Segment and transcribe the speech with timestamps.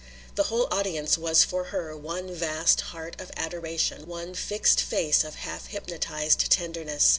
[0.33, 5.35] The whole audience was for her one vast heart of adoration, one fixed face of
[5.35, 7.09] half hypnotized tenderness.